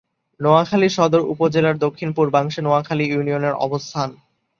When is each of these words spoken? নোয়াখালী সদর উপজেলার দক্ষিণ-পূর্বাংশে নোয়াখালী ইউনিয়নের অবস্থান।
নোয়াখালী 0.39 0.89
সদর 0.89 1.21
উপজেলার 1.33 1.75
দক্ষিণ-পূর্বাংশে 1.77 2.59
নোয়াখালী 2.61 3.05
ইউনিয়নের 3.07 3.55
অবস্থান। 3.59 4.09